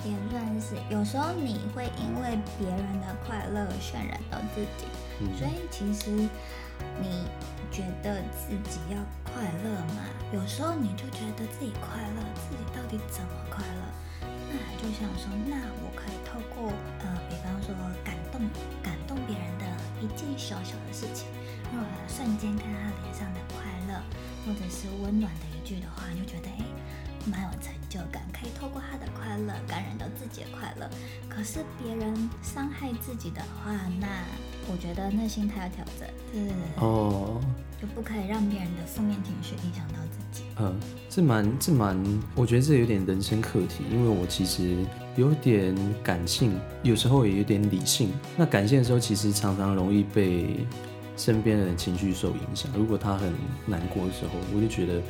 [0.02, 0.74] 也算是。
[0.88, 4.86] 有时候你会因为别人的快乐渲染到自己，
[5.20, 7.28] 嗯、所以其实，你
[7.70, 8.96] 觉得自己要
[9.28, 10.08] 快乐嘛？
[10.32, 14.26] 有时候你就觉得自己快乐，自己到底怎么快乐？
[14.48, 18.40] 那就想说，那我可以透过呃，比方说感动
[18.82, 19.64] 感动别人的
[20.00, 21.28] 一件小小的事情，
[21.72, 23.40] 如果瞬间看他脸上的
[24.46, 26.58] 或者是温暖的一句的话，你就觉得哎。
[26.58, 26.64] 诶
[27.24, 30.90] 蛮有成就感，可以透过他的快乐感染到自己的快乐。
[31.28, 34.08] 可是别人伤害自己的话，那
[34.68, 36.52] 我觉得那心态要调整，对
[36.84, 37.40] 哦，
[37.80, 40.42] 就不可以让别人的负面情绪影响到自己。
[40.58, 40.76] 嗯，
[41.08, 41.96] 这蛮这蛮，
[42.34, 44.78] 我觉得这有点人生课题，因为我其实
[45.14, 48.10] 有点感性，有时候也有点理性。
[48.36, 50.66] 那感性的时候，其实常常容易被
[51.16, 52.70] 身边的人情绪受影响。
[52.74, 53.32] 如果他很
[53.66, 55.00] 难过的时候，我就觉得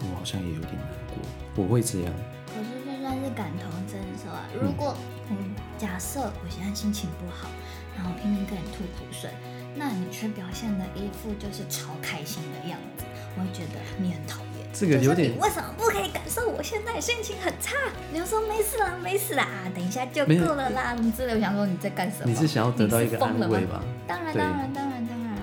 [0.00, 1.62] 我好像也有点难过。
[1.62, 2.12] 我会这样，
[2.46, 4.46] 可是就算是感同身受啊。
[4.60, 4.94] 如果
[5.30, 5.36] 嗯，
[5.78, 7.48] 假设我现在心情不好，
[7.96, 9.30] 然后拼命跟你吐苦水，
[9.74, 13.04] 那你却表现的一副就是超开心的样子，
[13.36, 14.68] 我会觉得你很讨厌。
[14.72, 17.74] 这个有点，你为什么不可以感受我现在心情很差？
[18.12, 20.94] 你就说没事啦，没事啦，等一下就够了啦。
[21.00, 22.26] 你之类，我想说你在干什么？
[22.26, 23.82] 你是想要得到一个安慰吧？
[24.06, 24.85] 当然，当然，当然，当然。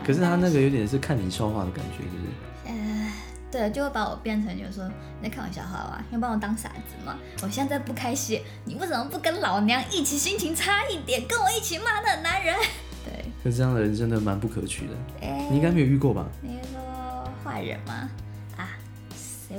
[0.06, 2.34] 可是他那个有点是看你笑话的感觉，就是。
[3.54, 4.84] 对，就会把我变成就是说
[5.22, 7.16] 你在看我笑话吧，要把我当傻子吗？
[7.44, 12.56] 我现在不开心，你为什么不跟老娘一起心情差一点，跟我一起骂那个男人？
[13.06, 14.94] 对，可是这样的人真的蛮不可取的。
[15.22, 16.26] 哎，你应该没有遇过吧？
[16.42, 18.10] 你是说坏人吗？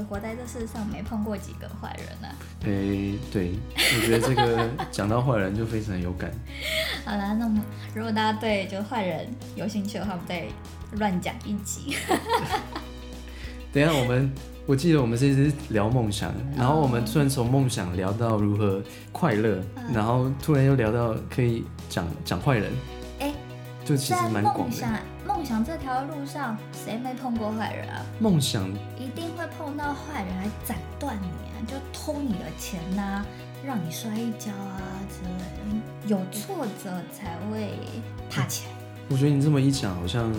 [0.02, 2.28] 活在这世上没碰过几个坏人呢？
[2.62, 6.30] 哎，对，我觉得这个 讲到坏人就非常有感。
[7.04, 7.62] 好啦，那么
[7.94, 10.44] 如果大家对就坏人有兴趣的话，我们再
[10.98, 11.96] 乱讲一集。
[13.72, 14.33] 等一下，我们
[14.66, 19.61] 我记得我们这次聊梦想，然后我们突然从梦想聊到如何快乐，
[19.92, 22.72] 然后突然又聊到可以讲讲坏人，
[23.18, 23.33] 哎，
[23.85, 24.62] 就其实蛮广的。
[24.62, 24.92] 梦想
[25.35, 28.07] 梦想这条路上，谁没碰过坏人啊？
[28.20, 33.27] 梦想一定会碰到坏人来斩断你啊，就偷你的钱呐、啊，
[33.66, 36.07] 让你摔一跤啊之类的。
[36.07, 37.73] 有挫折才会
[38.31, 38.73] 爬起来。
[39.11, 40.33] 我觉得你这么一讲，好像。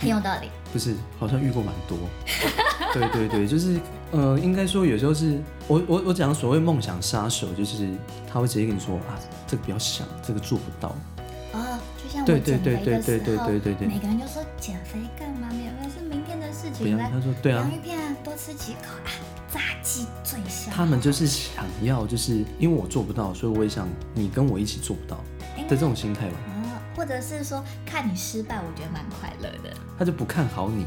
[0.00, 1.96] 挺有道理，不是，好像遇过蛮多。
[2.92, 3.78] 对对对，就是
[4.10, 7.88] 呃，应该说有时候是我我我讲所谓梦想杀手，就是
[8.28, 9.14] 他会直接跟你说啊，
[9.46, 10.92] 这个不要想，这个做不到。
[12.26, 13.88] 对对对对对对对对对！
[13.88, 15.48] 每个人就说减肥干嘛？
[15.50, 16.98] 减肥是明天的事情。
[16.98, 19.10] 他说对啊，洋芋片多吃几口啊，
[19.52, 20.72] 炸鸡最香。
[20.72, 25.16] 他们就是想要，就是因为我做不到，所以我也想你跟我一起做不到
[25.56, 26.36] 的这种心态吧。
[26.94, 29.74] 或者是说看你失败，我觉得蛮快乐的。
[29.98, 30.84] 他就不看好你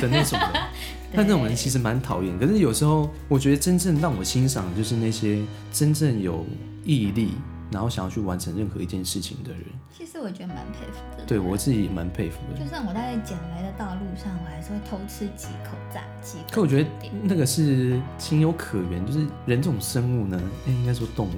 [0.00, 0.38] 的那种，
[1.12, 2.38] 但那种人其实蛮讨厌。
[2.38, 6.46] 可是有时候，我觉得真正让我欣赏，就是那些真正有
[6.84, 7.34] 毅力。
[7.70, 9.62] 然后想要去完成任何一件事情的人。
[9.96, 11.24] 其实我觉得蛮佩服的。
[11.26, 12.58] 对，我自己也蛮佩服的。
[12.58, 16.38] 就算我在减肥的道路上，我还是会偷吃几口炸鸡。
[16.50, 16.88] 可我觉得
[17.22, 21.32] 那个是情有可原，就是人这种生物呢，应该说动物。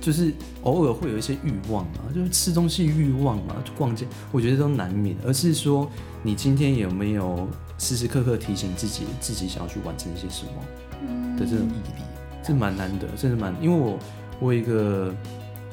[0.00, 5.16] 就是偶尔会有一些欲望啊，就是吃东西欲望啊，逛街，我觉得都难免。
[5.24, 5.90] 而是说，
[6.22, 12.04] 你今天有没有时时刻刻提醒自己，自己想要去完成一些什么的这种毅力，
[12.46, 13.54] 是蛮难得，真的蛮。
[13.62, 13.98] 因为我
[14.40, 15.14] 我有一个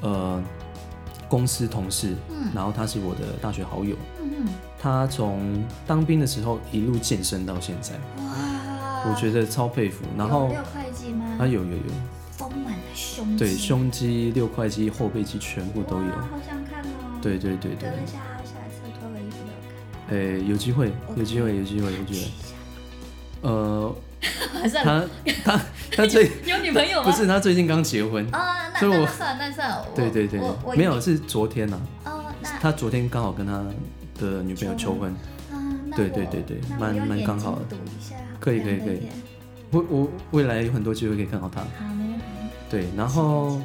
[0.02, 0.44] 呃
[1.30, 2.16] 公司同事，
[2.54, 4.48] 然后他是我的大学好友，嗯
[4.80, 10.04] 他从当兵的时候一路健身到现在，哇，我觉得超佩服。
[10.18, 11.26] 然后六块肌吗？
[11.38, 11.84] 他有有有。
[12.96, 16.04] 胸肌对胸肌、六块肌、后背肌全部都有。
[16.04, 17.20] 好想看哦！
[17.22, 17.90] 对对对对。
[17.90, 19.56] 等一下，下一次脱了衣服给我
[20.10, 20.18] 看。
[20.18, 23.48] 诶、欸，有机会，有机会，有机会，有机会。
[23.48, 23.96] 呃，
[24.84, 25.06] 他
[25.44, 25.62] 他
[25.96, 27.12] 他最 有女朋友吗？
[27.12, 28.61] 不是，他最近刚结婚啊。
[28.82, 29.82] 那那算那算。
[29.96, 30.41] 对对对，
[30.76, 31.80] 没有是昨天呐。
[32.06, 33.63] 哦，那他昨天刚好跟他
[34.20, 35.13] 的女朋友求婚。
[35.94, 37.76] 对对对对，蛮蛮刚好的。
[38.39, 39.02] 可以可以可以。
[39.72, 41.62] 我我未来有很多机会可以看到他。
[42.70, 43.60] 对，然后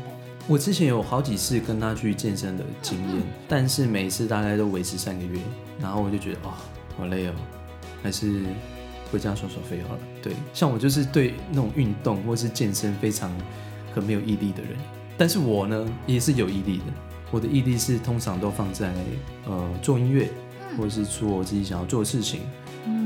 [0.48, 5.38] 我之前有好几次跟他去健身的经验，但是每次大概都维持三个月，
[5.80, 6.50] 然后我就觉得哦，
[6.98, 7.32] 好累哦，
[8.02, 8.42] 还是
[9.12, 10.00] 回家耍耍废好了。
[10.20, 13.30] 对，像我就是对那种运动或是健身非常
[13.94, 14.72] 很没有毅力的人，
[15.16, 16.84] 但是我呢也是有毅力的，
[17.30, 18.92] 我的毅力是通常都放在
[19.46, 20.30] 呃做音乐，
[20.76, 22.40] 或者是做我自己想要做的事情，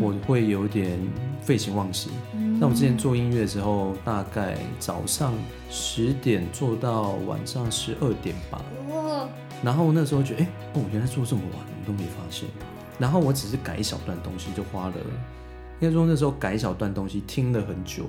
[0.00, 0.98] 我会有点
[1.42, 2.08] 废寝忘食。
[2.58, 5.32] 那我之前做音乐的时候，大概早上
[5.70, 8.62] 十点做到晚上十二点吧。
[9.62, 12.48] 然后那时候觉得，哎，哦，原来做这么晚，我都没发现。
[12.98, 14.94] 然后我只是改一小段东西，就花了，
[15.80, 18.04] 应该说那时候改一小段东西听了很久，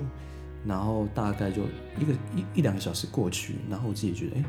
[0.64, 1.62] 然后大概就
[1.98, 4.44] 一个一一两个小时过去，然后我自己觉得，哎，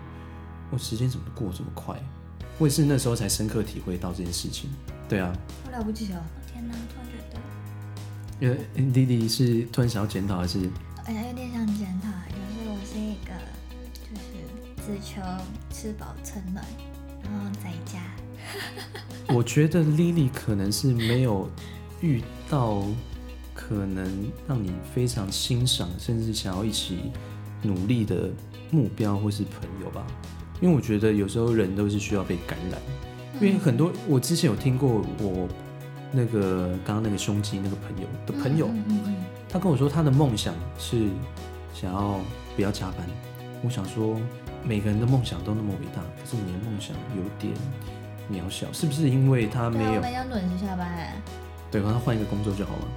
[0.71, 1.95] 我时间怎么过这么快？
[2.59, 4.69] 我也是那时候才深刻体会到这件事情。
[5.09, 5.35] 对啊。
[5.65, 6.21] 好了不起哦！
[6.51, 7.39] 天哪，突然觉得。
[8.39, 8.57] 因为
[8.91, 10.69] 莉莉是突然想要检讨，还是？
[11.05, 13.33] 哎呀，有点想检讨，就是我是一个，
[14.03, 14.23] 就是
[14.85, 15.21] 只求
[15.71, 16.63] 吃饱撑暖，
[17.23, 17.99] 然后在家。
[19.29, 21.49] 我觉得 Lily 可能是没有
[22.01, 22.83] 遇到
[23.53, 27.11] 可能让你非常欣赏，甚至想要一起
[27.61, 28.29] 努力的
[28.71, 30.05] 目标或是朋友吧。
[30.61, 32.79] 因为我觉得有时候人都是需要被感染，
[33.35, 35.47] 因为很多我之前有听过我。
[36.15, 38.69] 那个刚刚那个胸肌那个朋友的朋友，
[39.49, 41.07] 他跟我说他的梦想是
[41.73, 42.19] 想要
[42.55, 42.97] 不要加班。
[43.63, 44.15] 我想说
[44.63, 47.51] 每个人的梦想都那么伟大，可是你的梦想有点
[48.31, 49.93] 渺小，是不是因为他没有？
[49.95, 51.19] 我们要准时下班。
[51.73, 52.87] 对，帮他换一个工作就好了。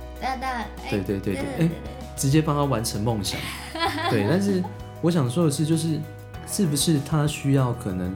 [0.91, 1.71] 对对对对，哎，
[2.15, 3.41] 直接帮他完成梦想。
[4.11, 4.63] 对，但是
[5.01, 5.99] 我想说的是，就是
[6.47, 8.15] 是不是他需要可能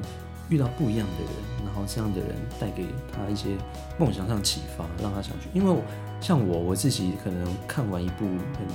[0.50, 1.64] 遇到不一样的人？
[1.64, 3.56] 然后这样的人带给他一些
[3.98, 5.48] 梦想上启发，让他想去。
[5.54, 5.80] 因为我
[6.20, 8.66] 像我我自己可能看完一部很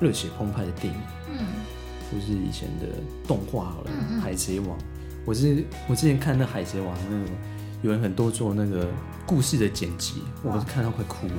[0.00, 1.44] 热血澎湃的电影，嗯，
[2.10, 2.86] 就是以前的
[3.28, 4.78] 动画好了，嗯嗯《海贼王》。
[5.26, 7.34] 我是我之前看那《海贼王》那种，
[7.84, 8.88] 有人很多做那个
[9.26, 11.34] 故事的剪辑，我是看到快哭了。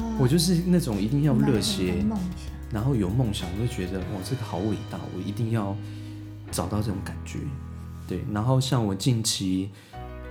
[0.00, 2.04] 哦，我就是那种一定要热血，
[2.70, 5.76] 然后有梦想，我就觉得哇，这个好伟大，我一定要
[6.50, 7.38] 找到这种感觉。
[8.08, 9.70] 对，然后像我近期。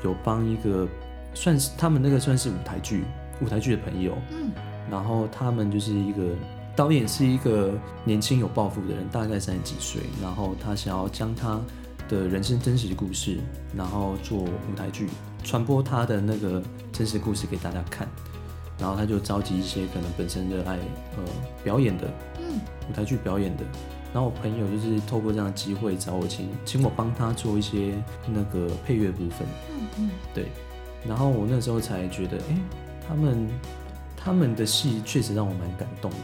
[0.03, 0.87] 有帮一个
[1.35, 3.03] 算是他们那个算是舞台剧
[3.39, 4.49] 舞台剧的朋友，嗯，
[4.89, 6.29] 然后他们就是一个
[6.75, 11.61] 导演是一个年轻有抱负的人，大概三十几岁，然后他想要将他
[12.11, 13.37] 的人生真实故事，
[13.73, 15.07] 然后做舞台剧
[15.45, 18.05] 传播他的那个真实故事给大家看，
[18.77, 20.77] 然后他就召集一些可能本身热爱
[21.15, 21.23] 呃
[21.63, 23.63] 表演的，嗯，舞台剧表演的。
[24.13, 27.93] 然后我朋友就是透过这样的机会找我请，请我帮他做一些
[28.27, 29.47] 那个配乐部分。
[29.71, 30.47] 嗯嗯，对。
[31.07, 32.57] 然后我那时候才觉得，哎，
[33.07, 33.47] 他们
[34.17, 36.17] 他们的戏确实让我蛮感动的。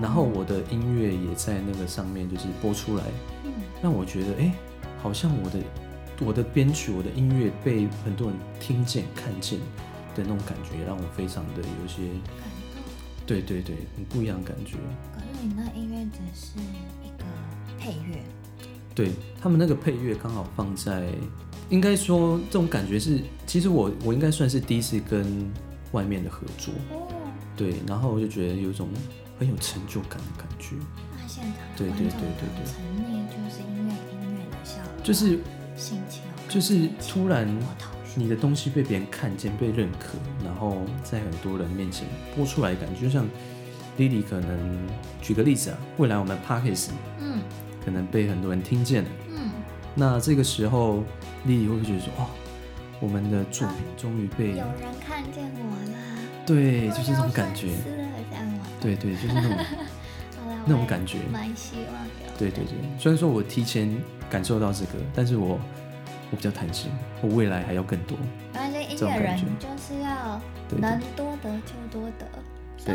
[0.00, 3.02] 然后我的音乐也在那个上面就是播出来，
[3.82, 4.54] 让我觉得，哎，
[4.98, 5.58] 好像我的
[6.26, 9.58] 我的编曲、我的音乐被很多人听见、看见
[10.14, 12.02] 的那种感觉，让我非常的有些
[12.40, 12.82] 感动。
[13.26, 14.76] 对对对，很不一样的感觉。
[15.14, 16.58] 可是你那音乐只是
[17.04, 17.24] 一个。
[17.78, 18.18] 配乐，
[18.96, 21.06] 对他们那个配乐刚好放在，
[21.68, 25.48] 应该说这种感觉是，其实我我应该算是第一次跟
[25.92, 27.06] 外面的合作，哦，
[27.54, 28.88] 对，然后我就觉得有一种
[29.38, 30.74] 很有成就感的感觉。
[31.16, 32.64] 那现场对对对对对，
[35.06, 35.38] 就是
[35.76, 37.46] 心情，就是突然
[38.16, 43.28] 你的东西被别人看见、被认可，然后在很多人面前播出来的感觉，就像
[43.98, 44.88] 莉莉可能
[45.22, 46.88] 举个例子啊，未来我们 Podcast
[47.20, 47.40] 嗯。
[47.84, 49.48] 可能被很多人听见了，嗯，
[49.94, 51.04] 那这个时候，
[51.44, 52.26] 莉莉会不会觉得说，哦，
[52.98, 55.98] 我们的作品终于被有人看见我了？
[56.44, 57.68] 对，就是这种感觉。
[58.80, 59.52] 对对，就是那种
[60.66, 61.18] 那种感觉。
[61.32, 62.36] 蛮希望的。
[62.36, 63.88] 对对对，虽然说我提前
[64.30, 65.58] 感受到这个，但是我
[66.30, 66.90] 我比较贪心，
[67.22, 68.16] 我未来还要更多。
[68.54, 70.40] 而且音乐人就是要
[70.78, 72.26] 能多得就多得，
[72.84, 72.94] 对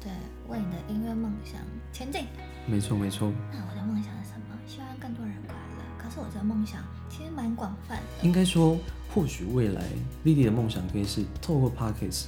[0.00, 0.12] 对，
[0.48, 1.60] 为你的音乐梦想
[1.92, 2.24] 前进。
[2.66, 3.32] 没错没错。
[3.50, 4.56] 那我的梦想是什么？
[4.66, 5.84] 希望更多人快乐。
[5.98, 6.20] 可是。
[6.20, 8.02] 我的梦想其实蛮广泛的。
[8.22, 8.76] 应该说，
[9.14, 9.82] 或许未来
[10.24, 12.26] 莉莉的梦想可以是透过 Podcast，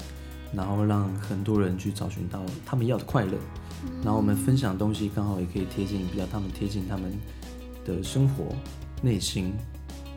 [0.54, 3.36] 然后让很多人去找寻到他们要的快乐。
[3.84, 7.12] 嗯、然后我们分享的东西刚好也可以贴近比较他们贴近他们
[7.84, 8.54] 的生活、
[9.02, 9.54] 内心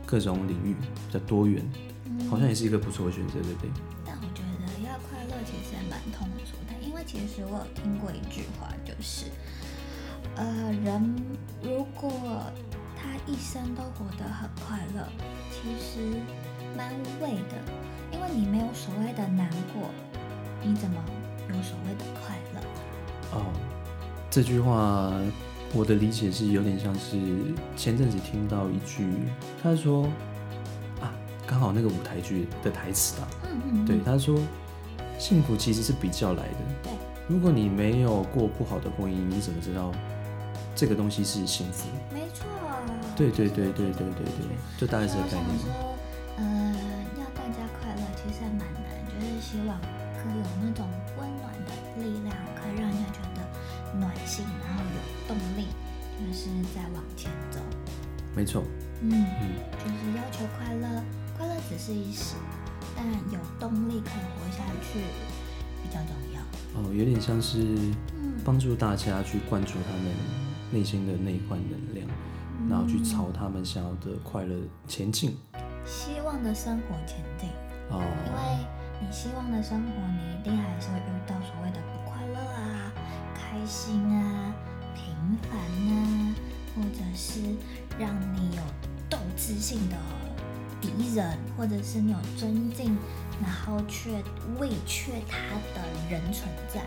[0.05, 1.63] 各种领域比较多元，
[2.05, 3.69] 嗯、好像也是一个不错的选择，对不对？
[4.05, 9.25] 但我觉得要快乐其实也蛮通俗的，因为其实我有听过一句话，就是
[10.35, 11.15] 呃，人
[11.61, 12.11] 如果
[12.95, 15.07] 他一生都活得很快乐，
[15.51, 16.19] 其实
[16.77, 17.55] 蛮无谓的，
[18.11, 19.89] 因为你没有所谓的难过，
[20.61, 20.95] 你怎么
[21.49, 22.61] 有所谓的快乐？
[23.37, 23.51] 哦，
[24.29, 25.11] 这句话
[25.75, 27.17] 我的理解是有点像是
[27.75, 29.07] 前阵子听到一句，
[29.61, 30.03] 他说
[31.01, 31.11] 啊，
[31.47, 34.39] 刚好那个舞台剧的台词啊，嗯嗯，对，他说
[35.17, 36.91] 幸福其实是比较来的，对，
[37.27, 39.91] 如果你没有过不好的婚姻，你怎么知道
[40.75, 41.87] 这个东西是幸福？
[42.13, 42.45] 没错。
[43.15, 45.92] 对对对对对对对，就大概是这个概念。
[58.43, 58.61] 没错。
[58.99, 61.01] 嗯嗯，就是要求快乐，
[61.37, 62.35] 快乐只是一时，
[62.93, 64.99] 但有动力可以活下去
[65.81, 66.41] 比较重要。
[66.75, 67.77] 哦，有点像是
[68.43, 70.11] 帮助大家去灌注他们
[70.73, 72.05] 内心的那一块能量。
[72.69, 74.55] 然后去朝他们想要的快乐
[74.89, 75.37] 前进，
[75.85, 77.49] 希望的生活前进。
[77.89, 78.67] 哦，因为
[78.99, 82.91] 你希望的生活，你一定还是会遇到所谓的不快乐啊、
[83.33, 84.53] 开心啊、
[84.93, 85.15] 平
[85.49, 86.35] 凡啊，
[86.75, 87.39] 或者是
[87.99, 88.61] 让你有
[89.09, 89.95] 斗志性的
[90.81, 92.97] 敌人，或者是你有尊敬，
[93.41, 94.11] 然后却
[94.59, 95.37] 畏却他
[95.73, 96.81] 的人存在。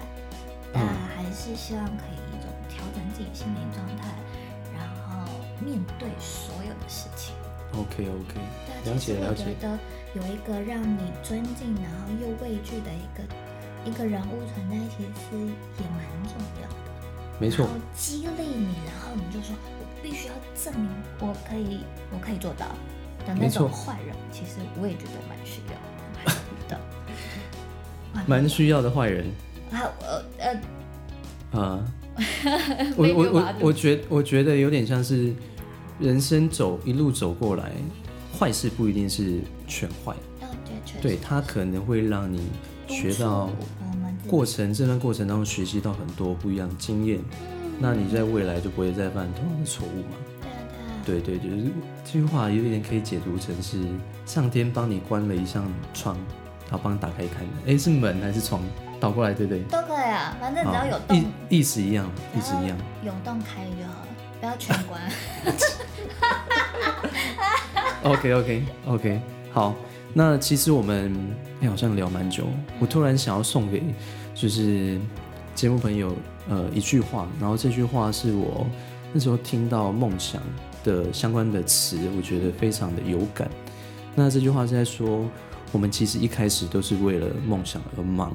[0.72, 4.08] 但还是希望可以一种调整自己心理状态，
[4.74, 5.24] 然后
[5.64, 7.34] 面对所有的事情。
[7.72, 8.40] OK OK，
[8.84, 9.44] 了解了解。
[9.44, 9.78] 我觉得
[10.14, 13.22] 有一个让你尊敬，然后又畏惧的一个
[13.84, 15.36] 一个人物存在，其实
[15.78, 16.74] 也蛮重要的。
[17.38, 17.64] 没错。
[17.64, 20.88] 然后激励你，然后你就说：“我必须要证明
[21.20, 21.80] 我可以，
[22.12, 22.66] 我可以做到。”
[23.26, 26.30] 的那种坏人，其实我也觉得蛮需要
[26.68, 26.80] 的。
[28.26, 29.26] 蛮需要的坏人。
[29.72, 31.84] 啊呃呃啊！
[32.96, 35.34] 我我我我觉我觉得有点像是。
[35.98, 37.72] 人生走一路走过来，
[38.38, 40.14] 坏事不一定是全坏。
[41.00, 42.50] 对，它可能会让你
[42.86, 43.48] 学到
[44.28, 47.18] 过程，这段过程当中学习到很多不一样的经验。
[47.78, 50.16] 那你在未来就不会再犯同样的错误嘛？
[51.04, 51.70] 对对，就是
[52.04, 53.80] 这句话有点可以解读成是
[54.24, 55.62] 上天帮你关了一扇
[55.94, 56.16] 窗，
[56.64, 57.72] 然后帮你打开看的。
[57.72, 58.60] 哎，是门还是窗？
[58.98, 59.62] 倒过来对不对？
[59.64, 61.26] 都可以啊，反正只要有洞，意
[61.58, 64.08] 意思一样，意思一样，有洞开就好了，
[64.40, 65.00] 不要全关。
[68.02, 69.20] OK OK OK，
[69.52, 69.74] 好，
[70.14, 71.14] 那其实我们
[71.60, 72.46] 哎好像聊蛮久，
[72.80, 73.82] 我突然想要送给
[74.34, 74.98] 就是
[75.54, 76.16] 节目朋友
[76.48, 78.66] 呃一句话，然后这句话是我
[79.12, 80.42] 那时候听到梦想
[80.84, 83.50] 的相关的词，我觉得非常的有感。
[84.14, 85.26] 那这句话是在说，
[85.72, 88.32] 我们其实一开始都是为了梦想而忙，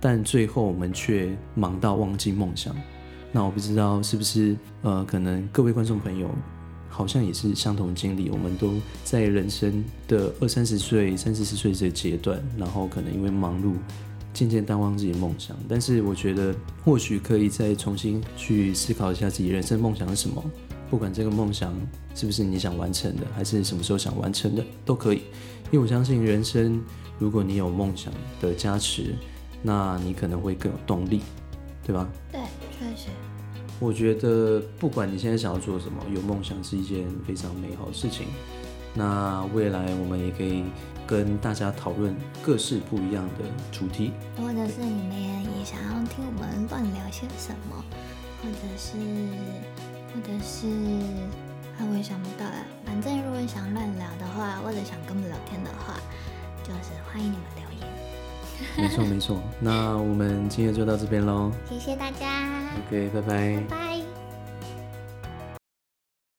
[0.00, 2.74] 但最后我们却忙到忘记梦想。
[3.32, 6.28] 那我不知道是不是呃，可能各位观众朋友。
[6.88, 8.72] 好像也是相同经历，我们都
[9.04, 13.74] 在人生的二三十岁、三四十岁这个阶段，然后可能因为忙碌，
[14.36, 15.56] 渐渐淡忘自己的梦想。
[15.66, 20.44] 但是我觉得，或许可以再重新去思考一下自己人生梦想是什么。
[20.90, 21.74] 不管这个梦想
[22.14, 25.22] 是不是你想完成的，还是什么时候想完成的，都可以。
[25.70, 26.80] 因为我相信，人生
[27.18, 29.14] 如果你有梦想的加持，
[29.62, 31.22] 那你可能会更有动力，
[31.84, 32.06] 对吧？
[32.30, 32.40] 对，
[32.78, 33.08] 确实。
[33.80, 38.26] 我觉得不管你现在想要做什么，有梦想是一件非常美好的事情。
[38.96, 40.64] 那未来我们也可以
[41.06, 45.22] 跟大家讨论各式不一样的主题，或者是你们
[45.58, 47.84] 也想要听我们乱聊些什么，
[48.42, 48.96] 或者是，
[50.14, 50.66] 或者是，
[51.78, 52.64] 啊，我也想不到啊。
[52.84, 55.94] 反正如果你想乱聊的话，或者想跟我们聊天的话，
[56.64, 57.86] 就是欢迎你们留言。
[58.78, 61.52] 没错没错，那我们今天就到这边喽。
[61.68, 62.46] 谢谢大家。
[62.88, 63.28] OK，拜拜。
[63.28, 64.25] 拜拜。